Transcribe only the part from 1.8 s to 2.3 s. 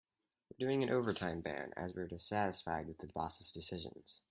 we are